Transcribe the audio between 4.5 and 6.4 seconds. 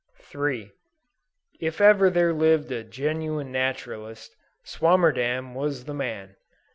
Swammerdam was the man.